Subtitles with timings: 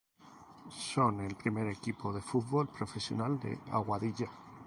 [0.93, 4.31] Son el primer equipo de fútbol profesional de Aguadilla.